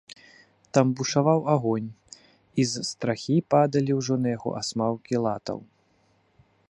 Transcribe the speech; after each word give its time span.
Там 0.75 0.87
бушаваў 1.01 1.39
агонь, 1.55 1.89
і 2.63 2.65
з 2.71 2.75
страхі 2.93 3.37
падалі 3.55 3.91
ўжо 4.01 4.13
на 4.25 4.35
яго 4.37 4.49
асмалкі 4.63 5.15
латаў. 5.27 5.59